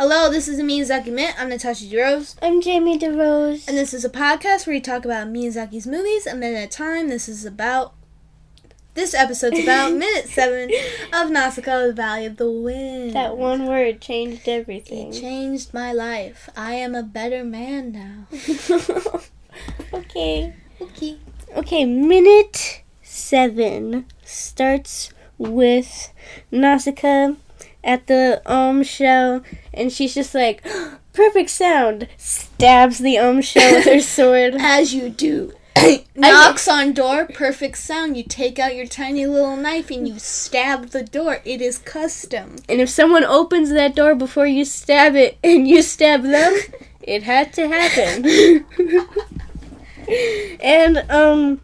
[0.00, 1.34] Hello, this is the Miyazaki Minute.
[1.40, 2.36] I'm Natasha DeRose.
[2.40, 3.66] I'm Jamie DeRose.
[3.66, 6.68] And this is a podcast where we talk about Miyazaki's movies a minute at a
[6.68, 7.08] time.
[7.08, 7.94] This is about.
[8.94, 10.70] This episode's about minute seven
[11.12, 13.14] of Nausicaa, the Valley of the Wind.
[13.14, 15.08] that one word changed everything.
[15.08, 16.48] It changed my life.
[16.56, 18.26] I am a better man now.
[19.92, 20.54] okay.
[20.80, 21.18] Okay.
[21.56, 26.12] Okay, minute seven starts with
[26.52, 27.34] Nausicaa
[27.84, 29.42] at the um shell,
[29.72, 30.64] and she's just like,
[31.12, 32.08] perfect sound.
[32.16, 34.54] Stabs the um shell with her sword.
[34.58, 35.52] As you do.
[36.14, 38.16] Knocks on door, perfect sound.
[38.16, 41.40] You take out your tiny little knife and you stab the door.
[41.44, 42.56] It is custom.
[42.68, 46.58] And if someone opens that door before you stab it and you stab them,
[47.02, 48.64] it had to happen.
[50.60, 51.60] and um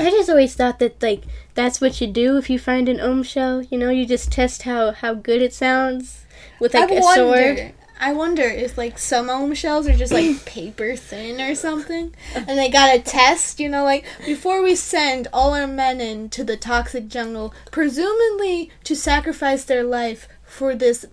[0.00, 3.22] I just always thought that like that's what you do if you find an ohm
[3.22, 6.24] shell, you know, you just test how how good it sounds
[6.58, 7.56] with like I a wonder.
[7.56, 7.74] sword.
[8.02, 12.58] I wonder if like some ohm shells are just like paper thin or something, and
[12.58, 13.60] they got to test.
[13.60, 18.96] You know, like before we send all our men into the toxic jungle, presumably to
[18.96, 21.04] sacrifice their life for this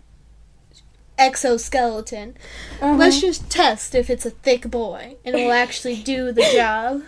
[1.17, 2.37] exoskeleton.
[2.81, 2.95] Uh-huh.
[2.95, 7.01] Let's just test if it's a thick boy and it will actually do the job.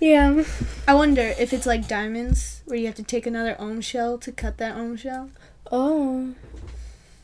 [0.00, 0.44] Yeah.
[0.88, 4.32] I wonder if it's like diamonds, where you have to take another ohm shell to
[4.32, 5.30] cut that ohm shell.
[5.70, 6.34] Oh.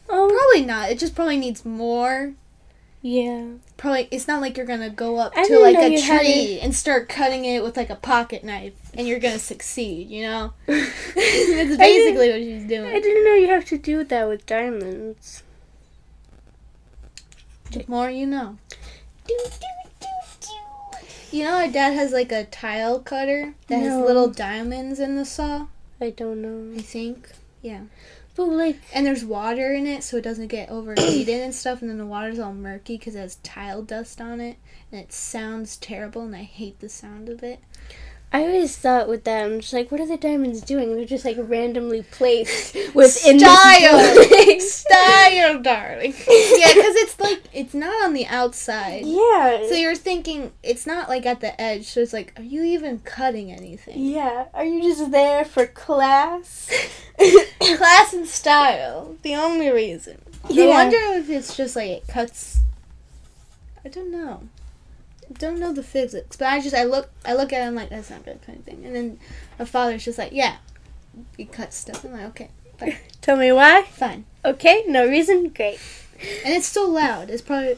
[0.08, 0.28] Oh.
[0.30, 0.38] oh.
[0.52, 0.90] Probably not.
[0.90, 2.34] It just probably needs more
[3.02, 3.44] Yeah.
[3.76, 7.08] probably it's not like you're gonna go up I to like a tree and start
[7.08, 12.30] cutting it with like a pocket knife and you're gonna succeed you know that's basically
[12.30, 12.86] what she's doing.
[12.94, 15.42] I didn't know you have to do that with diamonds.
[17.70, 18.58] the more you know
[21.32, 25.24] you know our dad has like a tile cutter that has little diamonds in the
[25.24, 25.66] saw?
[26.00, 26.78] I don't know.
[26.78, 27.30] i think?
[27.62, 27.82] Yeah.
[28.34, 31.90] But like and there's water in it so it doesn't get overheated and stuff and
[31.90, 34.58] then the water's all murky because it has tile dust on it
[34.92, 37.60] and it sounds terrible and i hate the sound of it.
[38.32, 40.94] I always thought with that, I'm just like, what are the diamonds doing?
[40.94, 46.12] They're just like randomly placed within style, style, darling.
[46.12, 47.25] yeah, because it's like it's not on
[48.16, 49.04] the outside.
[49.04, 49.66] Yeah.
[49.68, 51.86] So you're thinking it's not like at the edge.
[51.86, 53.98] So it's like, are you even cutting anything?
[53.98, 54.46] yeah.
[54.54, 56.70] Are you just there for class?
[57.76, 60.20] Class and style, the only reason.
[60.44, 60.66] I Yeah.
[60.68, 62.60] wonder if it's just like it cuts.
[63.84, 64.42] I don't know.
[65.28, 67.66] I don't know the physics, but I just I look I look at it.
[67.66, 68.82] I'm like that's not good kind of thing.
[68.84, 69.18] And then
[69.58, 70.56] my father's just like, yeah,
[71.36, 72.04] he cuts stuff.
[72.04, 73.82] I'm like, okay, fine, Tell me why.
[73.90, 74.24] fine.
[74.44, 75.48] Okay, no reason.
[75.48, 75.80] Great.
[76.44, 77.28] And it's so loud.
[77.30, 77.76] It's probably.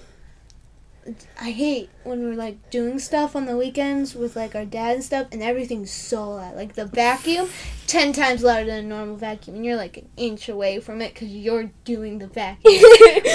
[1.40, 5.04] I hate when we're like doing stuff on the weekends with like our dad and
[5.04, 6.56] stuff, and everything's so loud.
[6.56, 7.48] Like the vacuum,
[7.86, 11.14] ten times louder than a normal vacuum, and you're like an inch away from it
[11.14, 12.74] because you're doing the vacuum.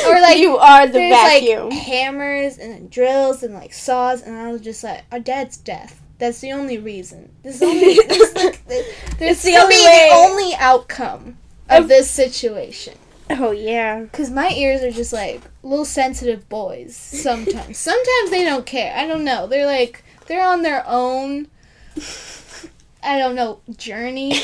[0.07, 1.69] Or, like, you are the There's vacuum.
[1.69, 5.57] like hammers and then drills and like saws, and I was just like, our dad's
[5.57, 6.01] deaf.
[6.19, 7.31] That's the only reason.
[7.41, 7.95] This is only.
[7.95, 10.07] this, like, this, this It's the only be way.
[10.09, 11.37] the only outcome
[11.69, 12.93] of Of- this situation.
[13.29, 14.01] Oh yeah.
[14.01, 17.77] Because my ears are just like little sensitive boys sometimes.
[17.79, 18.95] sometimes they don't care.
[18.95, 19.47] I don't know.
[19.47, 21.47] They're like, they're on their own,
[23.03, 24.33] I don't know, journey.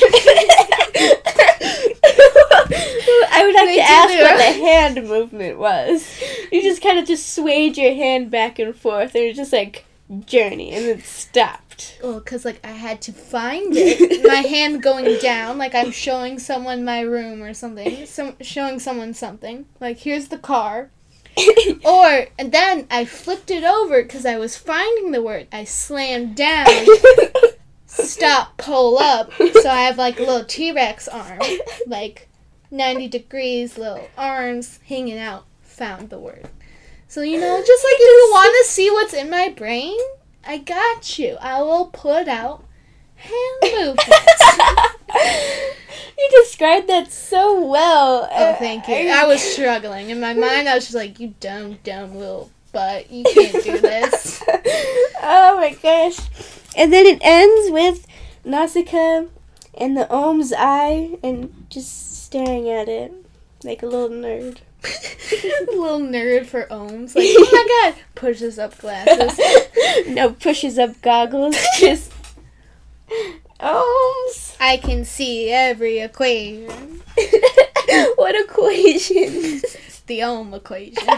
[3.32, 6.20] I would have They to ask what the hand movement was.
[6.52, 9.84] You just kind of just swayed your hand back and forth, and was just like
[10.26, 11.98] journey, and it stopped.
[12.02, 14.26] well, because like I had to find it.
[14.26, 18.06] My hand going down, like I'm showing someone my room or something.
[18.06, 19.66] Some showing someone something.
[19.78, 20.90] Like here's the car.
[21.84, 25.46] Or and then I flipped it over because I was finding the word.
[25.52, 26.66] I slammed down.
[27.86, 29.32] stop, pull up.
[29.34, 31.40] So I have like a little T Rex arm,
[31.86, 32.28] like
[32.70, 35.46] 90 degrees, little arms hanging out.
[35.62, 36.48] Found the word.
[37.10, 39.98] So, you know, just like if you want to see what's in my brain,
[40.46, 41.36] I got you.
[41.40, 42.64] I will put out
[43.16, 45.50] hand movements.
[46.16, 48.28] you described that so well.
[48.30, 48.94] oh, thank you.
[48.94, 50.10] I was struggling.
[50.10, 53.10] In my mind, I was just like, you dumb, dumb little butt.
[53.10, 54.44] You can't do this.
[55.20, 56.20] oh my gosh.
[56.76, 58.06] And then it ends with
[58.44, 59.24] Nausicaa
[59.74, 63.12] in the Ohm's eye and just staring at it
[63.64, 64.58] like a little nerd.
[65.68, 67.14] little nerd for ohms.
[67.14, 68.02] Like, oh my god.
[68.14, 69.38] Pushes up glasses.
[70.08, 72.12] no pushes up goggles, just
[73.58, 74.56] ohms.
[74.60, 77.02] I can see every equation.
[78.16, 79.62] what equation?
[80.06, 81.08] The ohm equation.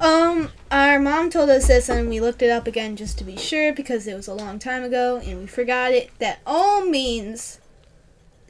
[0.00, 3.36] Um, our mom told us this and we looked it up again just to be
[3.36, 6.10] sure because it was a long time ago and we forgot it.
[6.20, 7.58] That ohm means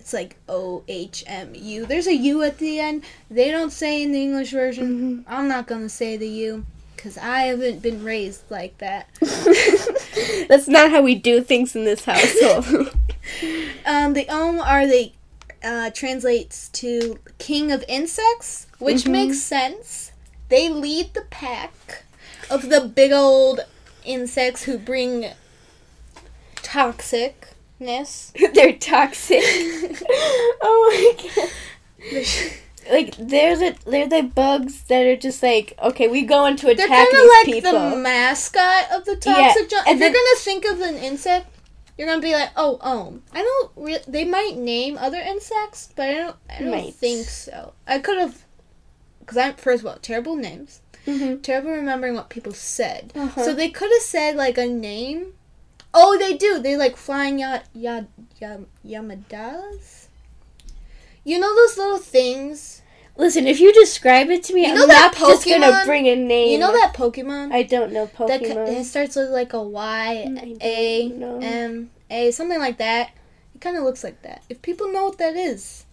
[0.08, 1.84] it's like O H M U.
[1.84, 3.05] There's a U at the end.
[3.31, 4.87] They don't say in the English version.
[4.87, 5.20] Mm-hmm.
[5.31, 6.64] I'm not gonna say the U
[6.96, 9.06] because I haven't been raised like that.
[10.49, 12.90] That's not how we do things in this household.
[13.84, 15.12] Um, the Om are the
[15.62, 19.11] uh, translates to King of Insects, which Mhm.
[19.11, 20.12] makes sense.
[20.49, 22.04] They lead the pack
[22.49, 23.61] of the big old
[24.06, 25.26] insects who bring
[27.80, 28.52] toxicness.
[28.54, 29.42] they're toxic.
[30.62, 32.52] oh my god.
[32.90, 36.86] Like they're the they're the bugs that are just like okay we go into They're
[36.86, 37.72] attack kind of like people.
[37.90, 39.70] the mascot of the toxic.
[39.70, 41.46] Yeah, and if you're gonna think of an insect,
[41.98, 43.22] you're gonna be like, oh, Om.
[43.32, 43.72] I don't.
[43.76, 46.36] Re- they might name other insects, but I don't.
[46.48, 46.94] I don't Might.
[46.94, 47.75] think so.
[47.86, 48.44] I could have.
[49.20, 50.80] Because I'm first of all terrible names.
[51.06, 51.42] Mhm.
[51.42, 53.12] terrible remembering what people said.
[53.14, 53.42] Uh-huh.
[53.44, 55.34] So they could have said like a name.
[55.94, 56.61] Oh, they do.
[56.61, 58.02] They like flying ya ya
[58.40, 60.06] ya yamadas.
[61.25, 62.82] You know those little things.
[63.17, 65.87] Listen, if you describe it to me, You know I'm that not just gonna Pokemon?
[65.87, 66.52] bring a name.
[66.52, 68.55] You know that Pokemon I don't know that Pokemon.
[68.67, 70.25] ca- it starts with like a Y
[71.17, 71.38] know.
[71.43, 73.11] M A something like that.
[73.55, 74.43] It kind of looks like that.
[74.49, 75.85] If people know what that is,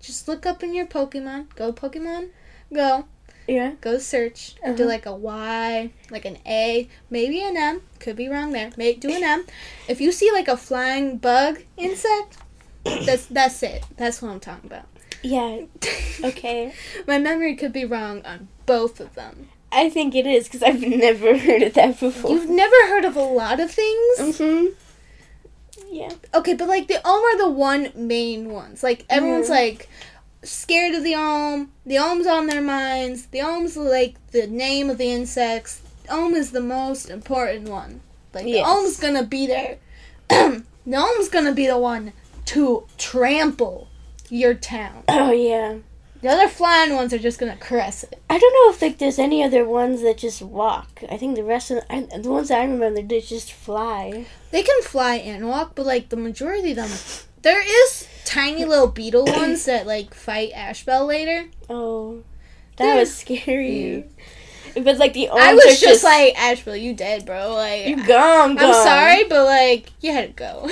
[0.00, 1.54] just look up in your Pokemon.
[1.54, 2.30] Go Pokemon.
[2.72, 3.04] Go.
[3.46, 3.72] Yeah.
[3.80, 4.54] Go search.
[4.64, 4.84] Do Uh-huh.
[4.84, 7.82] like a Y, like an A, maybe an M.
[8.00, 8.70] Could be wrong there.
[8.76, 9.46] May do an M.
[9.88, 12.38] If you see like a flying bug insect,
[12.84, 13.84] that's that's it.
[13.96, 14.86] That's what I'm talking about.
[15.22, 15.62] Yeah.
[16.22, 16.72] Okay.
[17.06, 19.48] My memory could be wrong on both of them.
[19.72, 22.30] I think it is because I've never heard of that before.
[22.30, 24.38] You've never heard of a lot of things?
[24.38, 24.66] hmm
[25.90, 26.10] Yeah.
[26.32, 28.82] Okay, but like the Om are the one main ones.
[28.82, 29.50] Like everyone's Mhm.
[29.50, 29.88] like
[30.44, 31.70] scared of the Om.
[31.86, 33.26] The Om's on their minds.
[33.26, 35.80] The Om's like the name of the insects.
[36.08, 38.00] Om is the most important one.
[38.32, 38.64] Like Yes.
[38.64, 39.78] the Om's gonna be there.
[40.28, 42.12] the Om's gonna be the one
[42.46, 43.88] to trample
[44.28, 45.04] your town.
[45.08, 45.76] Oh yeah.
[46.22, 48.18] The other flying ones are just gonna caress it.
[48.30, 51.02] I don't know if like there's any other ones that just walk.
[51.10, 54.24] I think the rest of I, the ones that I remember they just fly.
[54.50, 56.88] They can fly and walk, but like the majority of them,
[57.42, 61.48] there is tiny little beetle ones that like fight Asbel later.
[61.70, 62.22] Oh,
[62.76, 64.04] that They're- was scary.
[64.74, 67.52] But like the I was just, like, Asbel, you dead, bro.
[67.52, 70.68] Like, you gone, I'm sorry, but like, you had to go.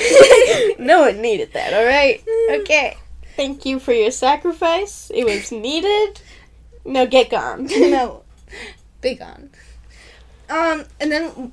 [0.84, 1.72] no one needed that.
[1.72, 2.20] All right.
[2.62, 2.96] Okay.
[3.36, 5.10] Thank you for your sacrifice.
[5.14, 6.20] It was needed.
[6.84, 7.66] No, get gone.
[7.70, 8.24] no,
[9.00, 9.50] big on.
[10.50, 11.52] Um, and then,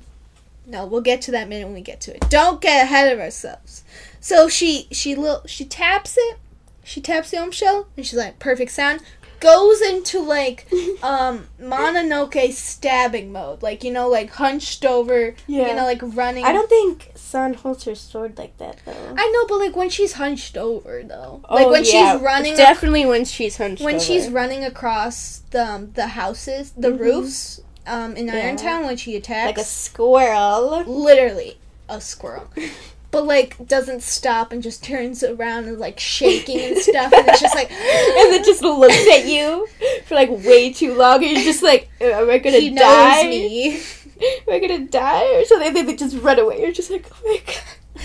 [0.66, 2.28] no, we'll get to that minute when we get to it.
[2.28, 3.84] Don't get ahead of ourselves.
[4.20, 6.38] So she she little she taps it,
[6.84, 9.00] she taps the ohm shell, and she's like, perfect sound.
[9.40, 10.66] Goes into like
[11.02, 15.68] um Mononoke stabbing mode, like you know, like hunched over, Yeah.
[15.68, 16.44] you know, like running.
[16.44, 19.14] I don't think San holds her sword like that though.
[19.16, 22.12] I know, but like when she's hunched over, though, like Oh, when yeah.
[22.12, 24.04] she's running, Definitely when she's hunched when over.
[24.04, 26.98] she's running across the um, the houses, the Mhm.
[26.98, 28.34] roofs, um, in Yeah.
[28.54, 30.84] Irontown when she attacks, like a squirrel.
[30.84, 31.56] literally
[31.88, 32.50] a squirrel,
[33.10, 37.40] but like doesn't stop and just turns around and like shaking and stuff, and it's
[37.40, 39.66] just like, and then just looks at you
[40.06, 42.82] for like way too long, and you're just like, uh, "Am I gonna he knows
[42.82, 43.28] die?
[43.28, 43.76] me,
[44.20, 46.60] Am I gonna die or something?" They just run away.
[46.60, 48.02] You're just like, "Oh my god!"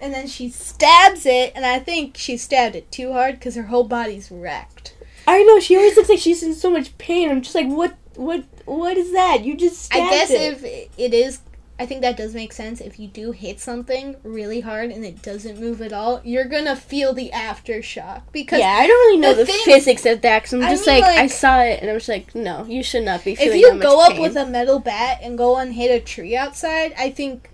[0.00, 3.64] and then she stabs it, and I think she stabbed it too hard because her
[3.64, 4.94] whole body's wrecked.
[5.26, 7.30] I know she always looks like she's in so much pain.
[7.30, 9.44] I'm just like, what, what, what is that?
[9.44, 10.40] You just stabbed I guess it.
[10.40, 10.64] if
[10.96, 11.40] it is,
[11.78, 12.80] I think that does make sense.
[12.80, 16.74] If you do hit something really hard and it doesn't move at all, you're gonna
[16.74, 20.44] feel the aftershock because yeah, I don't really know the the, thing- physics of that.
[20.44, 22.82] Cause I'm I just mean, like, I saw it and I was like, no, you
[22.82, 24.22] should not be feeling if you go up pain.
[24.22, 27.50] with a metal bat and go and hit a tree outside, I think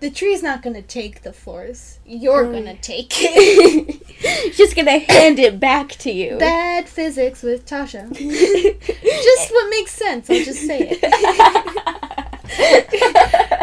[0.00, 1.98] the tree's not gonna take the force.
[2.04, 2.52] You're Mm.
[2.52, 4.52] gonna take it.
[4.54, 6.36] Just gonna hand it back to you.
[6.36, 8.12] Bad physics with Tasha.
[8.12, 10.28] just what makes sense.
[10.28, 12.01] I'll just say it.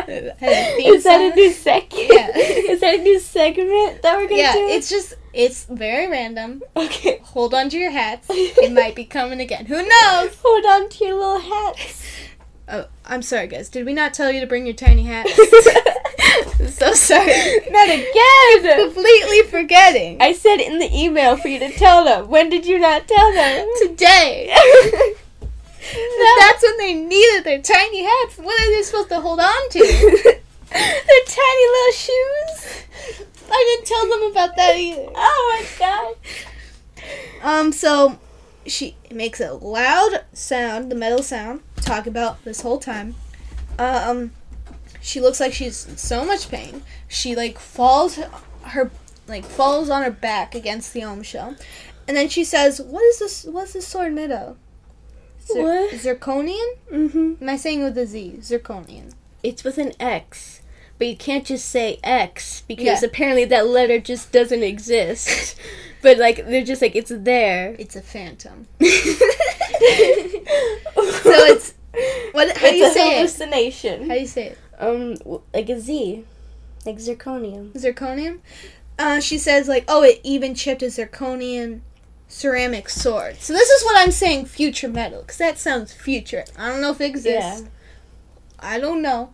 [0.09, 1.93] Is that a new segment?
[2.09, 2.31] Yeah.
[2.37, 4.67] Is that a new segment that we're gonna yeah, do?
[4.67, 6.61] it's just it's very random.
[6.75, 7.19] okay.
[7.23, 8.27] Hold on to your hats.
[8.29, 9.65] It might be coming again.
[9.65, 10.37] Who knows?
[10.43, 12.03] Hold on to your little hats.
[12.67, 13.69] Oh, I'm sorry, guys.
[13.69, 15.33] Did we not tell you to bring your tiny hats?
[16.75, 17.33] so sorry.
[17.69, 18.85] Not again.
[18.85, 20.21] Completely forgetting.
[20.21, 22.29] I said in the email for you to tell them.
[22.29, 23.67] When did you not tell them?
[23.81, 24.53] Today.
[26.39, 28.37] That's when they needed their tiny hats.
[28.37, 29.79] What are they supposed to hold on to?
[30.71, 32.83] Their tiny little shoes.
[33.51, 35.09] I didn't tell them about that either.
[35.15, 36.15] Oh my god.
[37.41, 38.19] Um, so
[38.65, 43.15] she makes a loud sound, the metal sound, talk about this whole time.
[43.79, 44.31] Um,
[45.01, 46.83] she looks like she's in so much pain.
[47.07, 48.19] She like falls,
[48.63, 48.91] her
[49.27, 51.55] like falls on her back against the Ohm shell,
[52.07, 53.43] and then she says, "What is this?
[53.45, 54.57] What's this sword made of?"
[55.55, 55.91] What?
[55.93, 56.69] Zirconian?
[56.91, 57.33] Mm-hmm.
[57.43, 58.37] Am I saying with a Z?
[58.41, 59.13] Zirconian.
[59.43, 60.61] It's with an X,
[60.97, 63.07] but you can't just say X because Yeah.
[63.07, 65.55] apparently that letter just doesn't exist.
[66.01, 67.75] but like they're just like it's there.
[67.79, 68.67] It's a phantom.
[68.79, 68.87] so
[70.95, 71.73] it's-
[72.31, 73.17] what- how do you it's a say it?
[73.17, 74.07] hallucination.
[74.09, 74.57] How do you say it?
[74.79, 75.17] Um,
[75.53, 76.23] like a Z,
[76.85, 77.71] like zirconium.
[77.73, 78.39] Zirconium.
[78.97, 81.81] Uh, she says like, oh, it even chipped a zirconian
[82.29, 83.35] ceramic sword.
[83.41, 86.45] So this is what I'm saying, future metal, because that sounds future.
[86.57, 87.61] I don't know if it exists.
[87.63, 87.67] Yeah.
[88.59, 89.31] I don't know.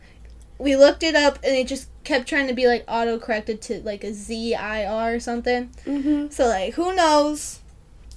[0.58, 3.82] We looked it up, and it just kept trying to be like auto corrected to
[3.82, 5.70] like a Z I R or something.
[5.86, 6.30] Mm-hmm.
[6.32, 7.60] So like, who knows?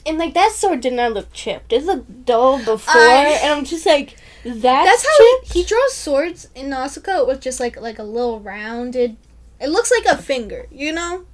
[0.07, 1.73] And like that sword did not look chipped.
[1.73, 5.53] It looked dull before, I- and I'm just like, that's, That's how chipped?
[5.53, 9.17] he, he draws swords in Nausicaa with just like like a little rounded.
[9.61, 11.25] It looks like a finger, you know.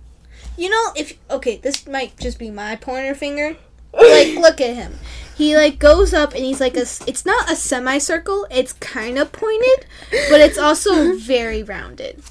[0.56, 3.56] You know, if okay, this might just be my pointer finger.
[3.92, 4.98] Like, look at him.
[5.36, 6.86] He like goes up and he's like a.
[7.06, 8.46] It's not a semicircle.
[8.50, 9.86] It's kind of pointed,
[10.30, 12.22] but it's also very rounded.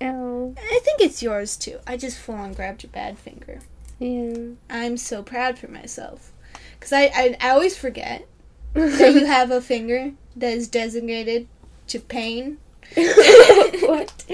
[0.00, 0.54] Ow.
[0.58, 1.78] I think it's yours too.
[1.86, 3.60] I just full on grabbed your bad finger.
[3.98, 4.54] Yeah.
[4.68, 6.32] I'm so proud for myself,
[6.80, 8.26] cause I I, I always forget
[8.72, 11.46] that you have a finger that is designated
[11.88, 12.58] to pain.
[12.94, 14.24] what?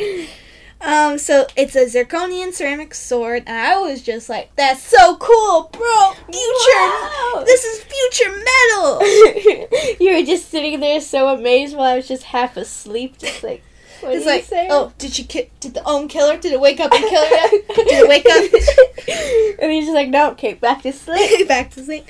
[0.91, 5.71] Um, so it's a zirconian ceramic sword, and I was just like, "That's so cool,
[5.73, 6.13] bro!
[6.27, 6.87] Future,
[7.35, 7.43] Wow.
[7.47, 9.01] this is future metal."
[10.01, 13.63] you were just sitting there so amazed while I was just half asleep, just like,
[14.01, 14.69] what It's like, saying?
[14.73, 16.37] oh, did she ki- did the ohm kill her?
[16.39, 17.49] Did it wake up and kill her?
[17.75, 19.59] Did it wake up?
[19.63, 21.47] and he's just like, no, okay, back to sleep.
[21.49, 22.07] Back to sleep.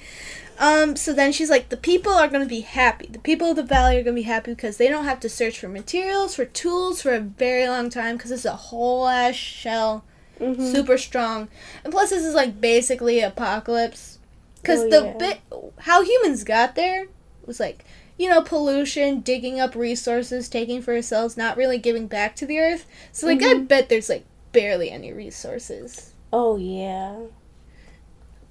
[0.60, 3.08] Um, so then she's like, the people are gonna be happy.
[3.10, 5.58] The people of the valley are gonna be happy because they don't have to search
[5.58, 10.04] for materials, for tools for a very long time because it's a whole ass shell.
[10.38, 10.72] Mhm.
[10.72, 11.48] super strong.
[11.84, 14.18] And plus, this is like basically apocalypse.
[14.62, 15.12] Because Oh, the yeah.
[15.18, 15.40] bit
[15.80, 17.06] how humans got there
[17.46, 17.84] was like
[18.18, 22.58] you know pollution, digging up resources, taking for ourselves, not really giving back to the
[22.58, 22.86] earth.
[23.12, 23.68] So like I Mhm.
[23.68, 26.12] bet there's like barely any resources.
[26.32, 27.16] Oh, yeah.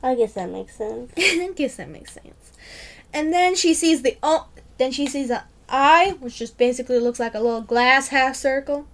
[0.02, 1.12] I guess that makes sense.
[1.18, 2.52] I guess that makes sense.
[3.14, 7.20] And then she sees the oh, then she sees a eye, which just basically looks
[7.20, 8.88] like a little glass half circle.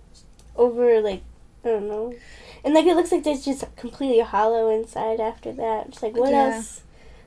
[0.56, 1.22] Over, like,
[1.64, 2.14] I don't know.
[2.64, 5.92] And, like, it looks like there's just completely hollow inside after that.
[5.92, 6.56] Just like, what Yeah.
[6.56, 6.82] else?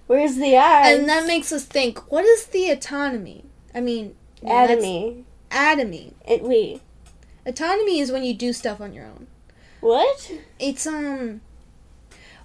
[0.06, 0.90] Where's the eye?
[0.92, 3.44] And that makes us think, what is the autonomy?
[3.74, 5.24] I mean, that's- Atomy.
[5.50, 6.12] Atomy.
[6.26, 6.80] It, wait.
[7.46, 9.26] Autonomy is when you do stuff on your own.
[9.80, 10.32] What?
[10.58, 11.40] It's um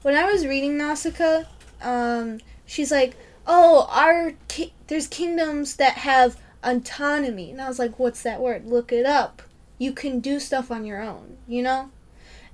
[0.03, 1.43] when I was reading Nausicaa,
[1.81, 3.15] um she's like,
[3.47, 8.65] "Oh, our ki- there's kingdoms that have autonomy." And I was like, "What's that word?
[8.65, 9.41] Look it up.
[9.77, 11.89] You can do stuff on your own, you know?"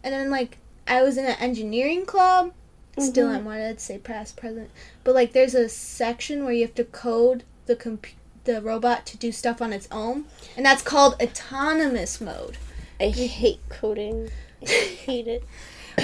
[0.03, 2.53] And then like I was in an engineering club.
[2.97, 3.35] Still Mhm.
[3.35, 4.69] am what I'd say past present.
[5.03, 8.07] But like there's a section where you have to code the comp-
[8.45, 10.25] the robot to do stuff on its own,
[10.57, 12.57] and that's called autonomous mode.
[12.99, 14.29] I hate coding.
[14.61, 14.69] I
[15.05, 15.43] hate it.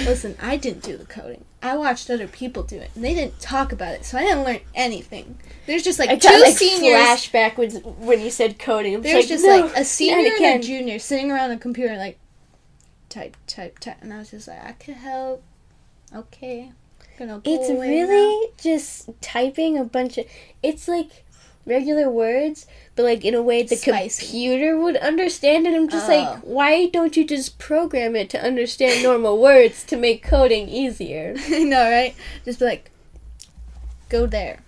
[0.04, 1.44] Listen, I didn't do the coding.
[1.62, 4.44] I watched other people do it, and they didn't talk about it, so I didn't
[4.44, 5.38] learn anything.
[5.66, 6.94] There's just like I two got like seniors.
[7.00, 7.70] flashback when
[8.06, 8.94] when you said coding.
[8.94, 11.96] I'm There's like, just no, like a senior and a junior sitting around a computer,
[11.96, 12.18] like
[13.08, 15.42] type, type, type, and I was just like, I could help.
[16.14, 16.70] Okay,
[17.18, 18.08] gonna go It's away now.
[18.08, 20.26] really just typing a bunch of.
[20.62, 21.24] It's like
[21.66, 24.22] regular words, but like in a way the Spicy.
[24.24, 25.74] computer would understand it.
[25.74, 26.14] I'm just Oh.
[26.16, 31.34] like, why don't you just program it to understand normal words to make coding easier?
[31.48, 32.14] I know, right?
[32.44, 32.90] Just be like,
[34.08, 34.60] go there,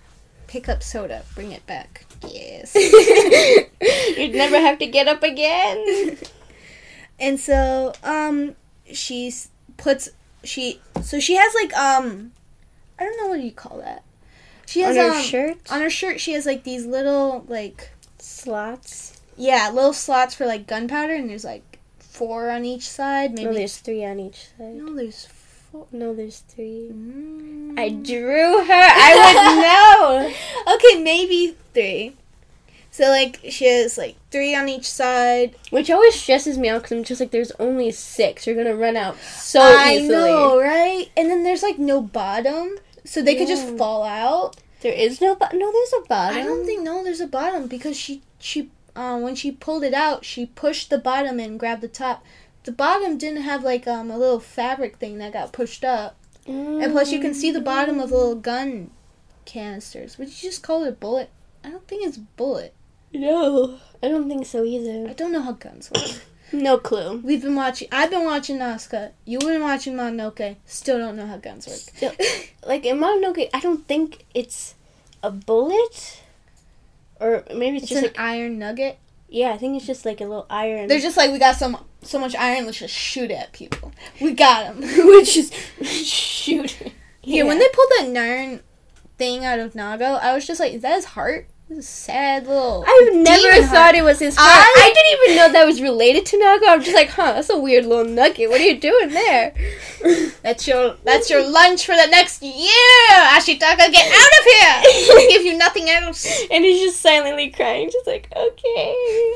[0.47, 2.05] pick up soda, bring it back.
[2.27, 2.75] Yes.
[4.17, 6.17] You'd never have to get up again.
[7.19, 8.55] and so um
[8.91, 9.33] she
[9.77, 10.09] puts
[10.43, 12.31] she so she has like um
[12.97, 14.03] i don't know what do you call that
[14.69, 17.89] she has On her um, shirt, on her shirt she has like these little like
[18.17, 19.19] slots.
[19.37, 23.53] yeah little slots for like gunpowder and there's like four on each side maybe No,
[23.53, 24.75] there's three on each side.
[24.75, 25.25] no there's
[25.71, 26.89] four No, there's three.
[26.91, 27.79] Mm.
[27.79, 28.73] I drew her.
[28.73, 30.25] I would
[30.67, 30.73] know.
[30.75, 32.15] okay maybe three
[32.91, 36.97] so like she has like three on each side Which always stresses me out because
[36.97, 38.45] I'm just like, there's only six.
[38.47, 40.09] You're gonna run out so i easily.
[40.29, 42.77] know right and then there's like no bottom
[43.09, 45.59] so they could just fall out There is no bottom.
[45.59, 46.37] No, there's a bottom.
[46.37, 49.93] I don't think no, there's a bottom because she she um when she pulled it
[49.93, 52.23] out, she pushed the bottom and grabbed the top.
[52.63, 56.91] The bottom didn't have like um a little fabric thing that got pushed up, and
[56.91, 58.91] plus you can see the bottom of the little gun
[59.45, 60.17] canisters.
[60.17, 61.29] Would you just call it a bullet?
[61.63, 62.73] I don't think it's bullet.
[63.11, 65.09] No, I don't think so either.
[65.09, 66.21] I don't know how guns work.
[66.51, 67.21] No clue.
[67.23, 67.87] We've been watching.
[67.91, 69.09] I've been watching Nausicaa.
[69.25, 70.55] You've been watching Mononoke.
[70.65, 71.77] Still don't know how guns work.
[71.77, 72.11] Still,
[72.65, 74.75] like in Mononoke, I don't think it's
[75.21, 76.21] a bullet,
[77.19, 78.97] or maybe it's, It's just an like iron nugget.
[79.27, 79.51] yeah.
[79.51, 80.87] I think it's just like a little iron.
[80.87, 82.65] They're just like we got so so much iron.
[82.65, 83.91] Let's just shoot at people.
[84.21, 84.81] We got them.
[85.07, 85.53] we just
[85.83, 86.77] shoot.
[87.21, 88.61] Yeah, when they pulled that iron
[89.17, 91.47] thing out of Nago, I was just like, is that his heart?
[91.69, 92.83] This is a sad little.
[92.87, 93.95] I've never thought heart.
[93.95, 94.49] it was his heart.
[94.49, 96.67] I- I, didn't even know that was related to Nago.
[96.67, 98.49] I'm just like, huh, that's a weird little nugget.
[98.49, 99.53] What are you doing there?
[100.41, 103.91] That's your that's your lunch for the next year, Ashitaka.
[103.91, 105.15] Get out of here!
[105.19, 106.25] I give you nothing else.
[106.49, 109.33] and he's just silently crying, just like, okay.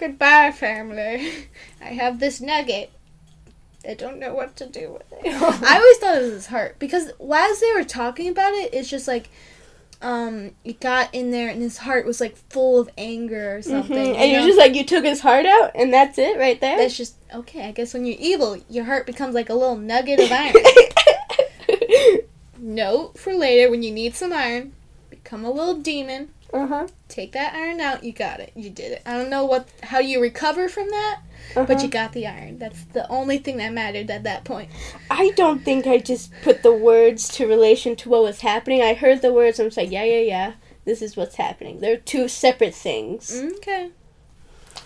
[0.00, 1.46] Goodbye, family.
[1.80, 2.90] I have this nugget.
[3.88, 5.32] I don't know what to do with it.
[5.34, 8.90] I always thought it was his heart because as they were talking about it, it's
[8.90, 9.30] just like
[10.02, 14.14] um it got in there and his heart was like full of anger or something.
[14.14, 14.16] Mhm.
[14.16, 16.76] And you're just like, you took his heart out, and that's it right there.
[16.76, 17.68] that's just okay.
[17.68, 20.54] I guess when you're evil, your heart becomes like a little nugget of iron.
[22.58, 24.72] Note for later when you need some iron,
[25.10, 26.28] become a little demon.
[26.52, 26.86] Uh huh.
[27.08, 28.04] Take that iron out.
[28.04, 28.52] You got it.
[28.54, 29.02] You did it.
[29.06, 31.20] I don't know what how you recover from that,
[31.56, 31.64] Uh-huh.
[31.66, 32.58] but you got the iron.
[32.58, 34.70] That's the only thing that mattered at that point.
[35.10, 38.82] I don't think I just put the words to relation to what was happening.
[38.82, 39.58] I heard the words.
[39.58, 40.52] I'm just like, yeah, yeah, yeah.
[40.84, 41.80] This is what's happening.
[41.80, 43.40] They're two separate things.
[43.58, 43.90] Okay.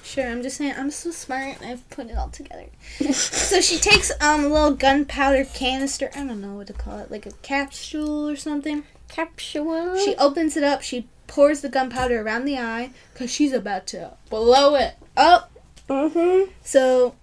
[0.02, 2.66] Sure, I'm just saying I'm so smart I've put it all together.
[3.12, 7.10] so she takes um a little gunpowder canister, I don't know what to call it,
[7.10, 8.84] like a capsule or something.
[9.08, 9.96] Capsule.
[9.98, 14.12] She opens it up, she pours the gunpowder around the eye cuz she's about to
[14.30, 15.50] blow it up.
[15.88, 16.50] Mm-hmm.
[16.62, 17.14] So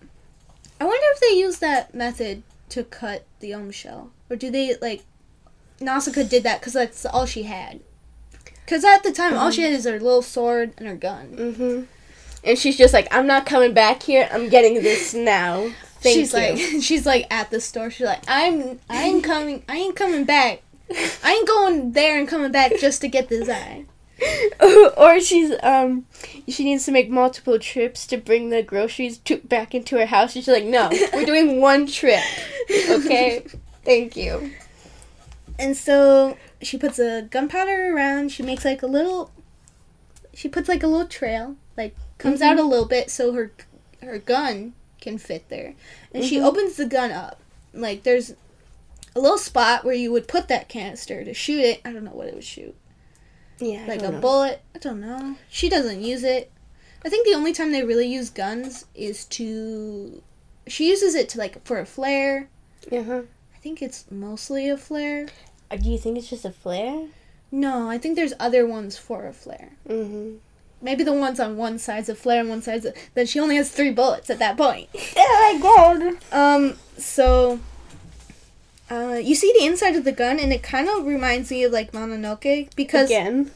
[0.79, 4.75] I wonder if they use that method to cut the om shell or do they
[4.81, 5.03] like
[5.79, 7.81] Nausicaa did that cuz that's all she had.
[8.67, 11.35] Cuz at the time all she had is her little sword and her gun.
[11.37, 11.83] Mm-hmm.
[12.45, 14.27] And she's just like, I'm not coming back here.
[14.31, 15.71] I'm getting this now.
[16.01, 16.39] Thank she's you.
[16.39, 17.89] like she's like at the store.
[17.89, 20.61] She's like, I'm I ain't coming I ain't coming back.
[21.23, 23.85] I ain't going there and coming back just to get this eye.
[24.97, 26.05] or she's um,
[26.47, 30.35] she needs to make multiple trips to bring the groceries to back into her house.
[30.35, 32.21] And She's like, no, we're doing one trip.
[32.89, 33.45] Okay,
[33.85, 34.51] thank you.
[35.59, 38.31] And so she puts a gunpowder around.
[38.31, 39.31] She makes like a little.
[40.33, 43.51] She puts like a little trail, like comes out a little bit so her
[44.01, 45.73] her gun can fit there.
[46.13, 46.45] And she Mhm.
[46.45, 47.39] opens the gun up.
[47.73, 48.33] Like there's
[49.15, 51.81] a little spot where you would put that canister to shoot it.
[51.85, 52.75] I don't know what it would shoot.
[53.63, 54.61] Yeah, like a bullet.
[54.75, 55.35] I don't know.
[55.49, 56.51] She doesn't use it.
[57.05, 60.21] I think the only time they really use guns is to.
[60.67, 62.49] She uses it to like for a flare.
[62.91, 63.21] Uh-huh.
[63.53, 65.27] I think it's mostly a flare.
[65.71, 67.07] Uh, Do you think it's just a flare?
[67.51, 69.71] No, I think there's other ones for a flare.
[69.87, 70.37] Mm-hmm.
[70.81, 72.93] Maybe the ones on one side's a flare and one side's a.
[73.13, 74.89] Then she only has three bullets at that point.
[75.15, 76.17] Oh my god.
[76.31, 76.77] Um.
[76.97, 77.59] So.
[78.93, 81.71] Uh, you see the inside of the gun, and it kind of reminds me of
[81.71, 83.49] like Mononoke because Again.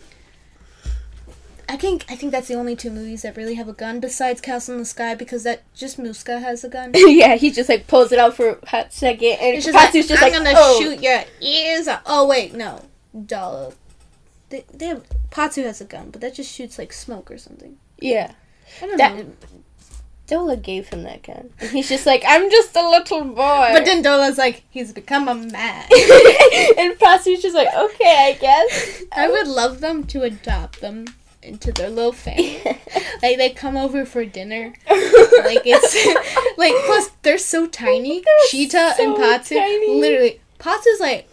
[1.69, 4.39] I think I think that's the only two movies that really have a gun besides
[4.41, 6.91] Castle in the Sky because that just Muska has a gun.
[6.95, 9.93] yeah, he just like pulls it out for a hot second, and It's just like,
[9.93, 10.79] just I'm like, gonna oh.
[10.81, 12.01] shoot your ears out.
[12.05, 13.75] Oh wait, no, Dola.
[14.49, 17.77] They, they have Pazu has a gun, but that just shoots like smoke or something.
[17.99, 18.31] Yeah.
[18.81, 19.31] I don't That- know.
[20.27, 21.49] Dola gave him that gun.
[21.59, 23.69] And he's just like, I'm just a little boy.
[23.71, 25.83] But then Dola's like, he's become a man.
[26.77, 29.03] and Pazu's just like, okay, I guess.
[29.13, 31.05] I would love them to adopt them
[31.41, 32.61] into their little family.
[33.23, 34.73] like they come over for dinner.
[35.47, 38.19] Like it's like plus they're so tiny.
[38.19, 40.01] They're Sheeta so and Pazu tiny.
[40.01, 41.29] literally Pazu's like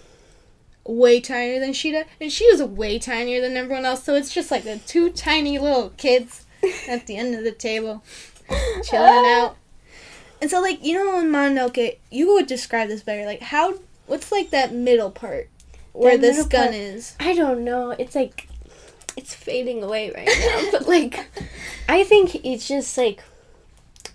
[0.87, 4.04] way tinier than Sheeta and she is way tinier than everyone else.
[4.04, 6.46] So it's just like the two tiny little kids
[6.87, 8.04] at the end of the table
[8.85, 9.57] chilling out.
[10.40, 13.24] And so like you know in Mononoke, you would describe this better.
[13.24, 13.74] Like how
[14.07, 15.48] what's like that middle part
[15.92, 17.14] where That this gun part- is?
[17.20, 17.90] I don't know.
[17.92, 18.48] It's like
[19.16, 20.68] it's fading away right now.
[20.72, 21.26] but like
[21.88, 23.22] I think it's just like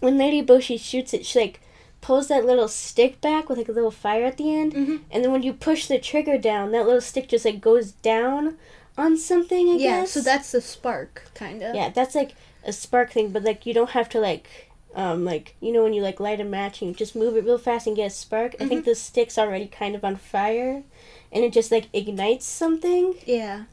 [0.02, 1.62] when Lady Eboshi shoots it, she like
[2.02, 5.02] pulls that little stick back with like a little fire at the end, Mhm.
[5.12, 8.58] and then when you push the trigger down, that little stick just like goes down
[8.98, 9.70] on something.
[9.70, 10.12] I Yeah, guess.
[10.12, 11.76] so that's the spark, kind of.
[11.76, 14.48] yeah, that's like a spark thing, but like you don't have to like
[14.96, 17.44] um like you know when you like light a match and you just move it
[17.46, 18.56] real fast and get a spark.
[18.60, 20.84] I think the stick's already kind of on fire,
[21.32, 23.64] and it just like ignites something, Yeah.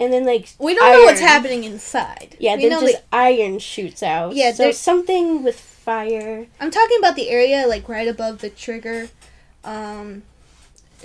[0.00, 2.36] and then like We don't know what's happening inside.
[2.40, 4.34] Yeah, we then just like, iron shoots out.
[4.34, 6.46] Yeah, so there's- something with fire.
[6.60, 9.08] I'm talking about the area like right above the trigger.
[9.64, 10.22] Um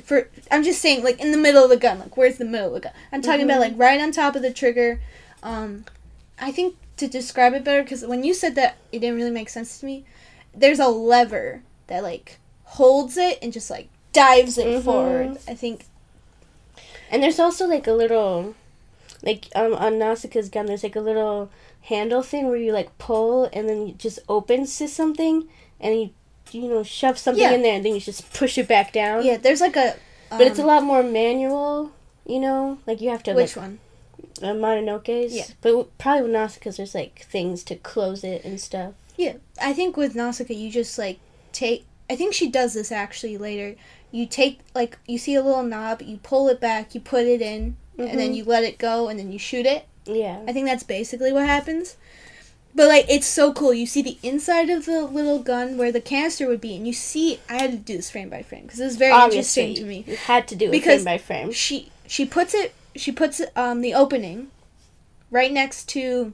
[0.03, 2.67] for I'm just saying like in the middle of the gun, like where's the middle
[2.67, 2.93] of the gun?
[3.11, 3.61] I'm talking about Mhm.
[3.61, 4.99] like right on top of the trigger.
[5.43, 5.85] Um
[6.39, 9.49] I think to describe it better because when you said that, it didn't really make
[9.49, 10.05] sense to me.
[10.55, 14.83] There's a lever that like holds it and just like dives it Mhm.
[14.83, 15.37] forward.
[15.47, 15.85] I think.
[17.09, 18.55] And there's also like a little,
[19.21, 21.49] like um, on Nausicaa's gun, there's like a little
[21.81, 25.49] handle thing where you like pull and then it just opens to something
[25.81, 26.09] and you
[26.51, 27.51] you know shove something Yeah.
[27.51, 29.25] in there and then you just push it back down.
[29.25, 29.95] Yeah, there's like a.
[30.29, 31.91] but it's a um, lot more manual.
[32.25, 33.79] You know, like you have to Which like one?
[34.41, 35.33] Uh, Mononoke's.
[35.33, 35.45] Yeah.
[35.61, 38.93] But probably with Nausicaa's, there's like things to close it and stuff.
[39.17, 41.19] Yeah, I think with Nausicaa, you just like
[41.51, 41.85] take.
[42.09, 43.75] I think she does this actually later.
[44.11, 47.41] You take like you see a little knob, you pull it back, you put it
[47.41, 48.35] in, and then Mhm.
[48.35, 49.85] you let it go, and then you shoot it.
[50.05, 50.41] Yeah.
[50.47, 51.95] I think that's basically what happens.
[52.75, 53.71] But like it's so cool.
[53.73, 56.93] You see the inside of the little gun where the canister would be, and you
[56.93, 57.39] see.
[57.47, 59.89] I had to do this frame by frame because it was very Obviously, interesting to
[59.89, 60.03] me.
[60.07, 61.51] You had to do it Because- frame by frame.
[61.51, 62.73] She she puts it.
[62.95, 64.51] She puts um the opening
[65.31, 66.33] right next to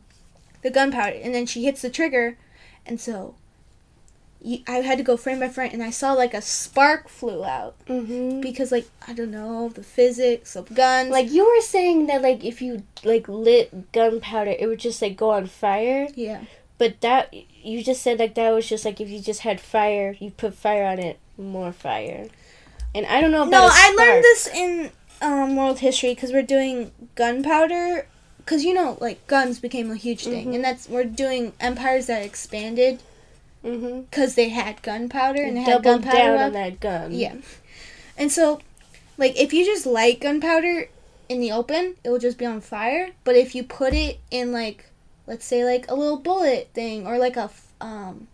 [0.61, 2.37] the gunpowder, and then she hits the trigger,
[2.85, 3.35] and so.
[4.69, 7.75] I had to go frame by frame, and I saw like a spark flew out
[7.87, 8.39] Mm-hmm.
[8.39, 11.09] because, like, I don't know the physics of guns.
[11.09, 15.17] Like you were saying that like if you like lit gunpowder, it would just like
[15.17, 16.07] go on fire.
[16.15, 16.43] yeah,
[16.77, 20.15] But that you just said like that was just like if you just had fire,
[20.21, 22.29] you put fire on it, more fire.
[22.95, 26.41] And I don't know about No, I learned this in um, world history because we're
[26.43, 28.07] doing gunpowder.
[28.37, 30.55] Because you know, like guns became a huge thing, Mhm.
[30.55, 33.01] and that's we're doing empires that expanded
[33.63, 34.01] Mm-hmm.
[34.01, 36.17] because they had gunpowder and they had Double gunpowder.
[36.17, 37.11] down on that gun.
[37.11, 37.35] Yeah,
[38.17, 38.59] and so,
[39.17, 40.89] like, if you just light gunpowder
[41.27, 43.09] in the open, it will just be on fire.
[43.23, 44.85] But if you put it in like,
[45.27, 48.27] let's say, like a little bullet thing or like a f- um,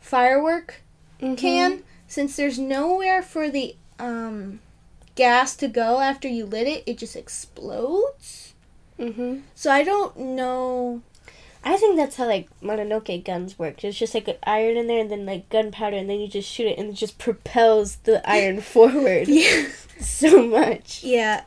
[0.00, 0.82] firework
[1.20, 1.36] Mhm.
[1.38, 4.60] can since there's nowhere for the um
[5.14, 8.54] gas to go after you lit it it just explodes
[8.98, 9.42] Mhm.
[9.54, 11.02] so i don't know
[11.66, 13.80] I think that's how like Mononoke guns work.
[13.80, 16.46] There's just like an iron in there and then like gunpowder and then you just
[16.46, 21.02] shoot it and it just propels the iron forward yeah so much.
[21.02, 21.44] yeah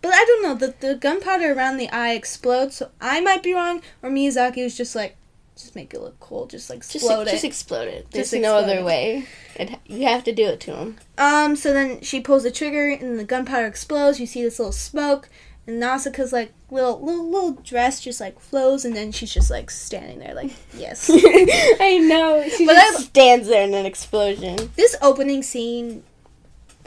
[0.00, 3.52] but i don't know the, the gunpowder around the eye explodes so i might be
[3.52, 5.17] wrong or miyazaki was just like
[5.60, 8.06] just make it look cool just like explode just it explode it.
[8.10, 8.84] There's Just no other it.
[8.84, 9.26] way.
[9.56, 10.96] It, you have to do it to him.
[11.18, 14.72] um so then she pulls the trigger and the gunpowder explodes you see this little
[14.72, 15.28] smoke
[15.66, 19.70] and Nausicaa's like little little little dress just like flows and then she's just like
[19.70, 22.48] standing there like yes I know.
[22.48, 24.70] She But just I- stands there in an explosion.
[24.76, 26.04] this opening scene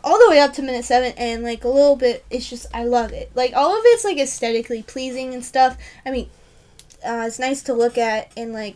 [0.04, 2.84] all the way up to minute seven and like a little bit it's just i
[2.84, 6.28] love it like all of it's like aesthetically pleasing and stuff i mean
[7.06, 8.76] uh, it's nice to look at and like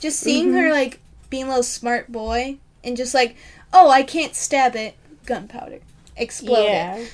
[0.00, 0.72] just seeing her Mhm.
[0.72, 3.36] like being a little smart boy and just like
[3.72, 4.94] oh i can't stab it
[5.26, 5.80] gunpowder
[6.16, 6.66] explode
[7.00, 7.12] it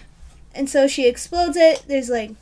[0.55, 2.33] and so she explodes it there's like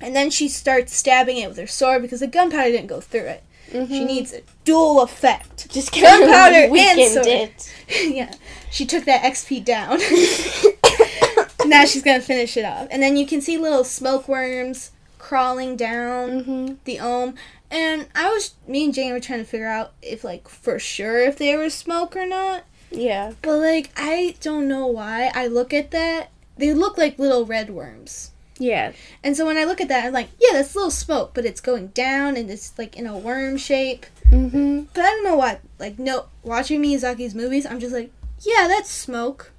[0.00, 3.20] and then she starts stabbing it with her sword because the gunpowder didn't go through
[3.26, 4.06] it she Mhm.
[4.06, 7.26] needs a dual effect just gunpowder and sword.
[7.26, 7.72] it.
[8.08, 8.32] yeah,
[8.70, 9.98] she took that XP down.
[11.66, 14.90] now she's gonna finish it off, and then you can see little smoke worms
[15.30, 17.36] crawling down hmm the ohm.
[17.70, 21.20] And I was, me and Jamie were trying to figure out if, like, for sure
[21.20, 22.64] if there was smoke or not.
[22.90, 23.34] Yeah.
[23.40, 25.30] But like, I don't know why.
[25.32, 28.32] I look at that; they look like little red worms.
[28.58, 28.90] Yeah.
[29.22, 31.60] And so when I look at that, I'm like, yeah, that's little smoke, but it's
[31.60, 34.06] going down and it's like in a worm shape.
[34.28, 34.80] Mm-hmm.
[34.92, 35.60] But I don't know why.
[35.78, 39.52] Like, no, watching Miyazaki's movies, I'm just like, yeah, that's smoke.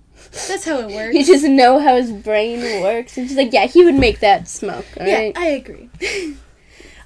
[0.48, 1.16] That's how it works.
[1.16, 3.18] You just know how his brain works.
[3.18, 5.38] And she's like, yeah, he would make that smoke, yeah, alright?
[5.38, 5.90] I agree.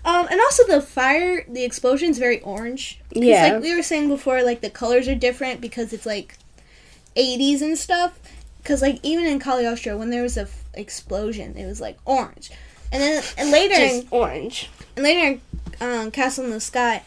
[0.05, 2.99] um, and also the fire, the explosion's very orange.
[3.11, 3.53] Yeah.
[3.53, 6.37] Like we were saying before, like the colors are different because it's like
[7.15, 8.19] 80s and stuff.
[8.61, 12.51] Because like even in Cagliostro, when there was a f- explosion, it was like orange.
[12.91, 14.69] And then and later in orange.
[14.95, 15.39] And later
[15.79, 17.03] in um, Castle in the Sky,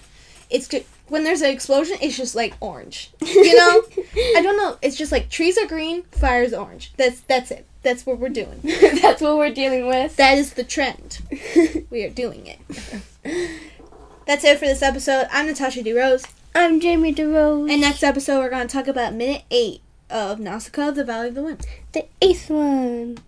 [0.51, 3.11] it's just, when there's an explosion, it's just like orange.
[3.23, 3.83] You know?
[4.37, 4.77] I don't know.
[4.83, 6.93] It's just like trees are green, fire's orange.
[6.97, 7.67] That's that's it.
[7.83, 8.61] That's what we're doing.
[9.03, 10.17] That's what we're dealing with.
[10.17, 11.21] That is the trend.
[11.91, 12.59] We are doing it.
[14.27, 15.27] That's it for this episode.
[15.33, 16.27] I'm Natasha DeRose.
[16.55, 17.71] I'm Jamie DeRose.
[17.71, 21.29] And next episode, we're going to talk about minute eight of Nausicaa of the Valley
[21.29, 21.67] of the Wind.
[21.93, 23.19] the eighth one.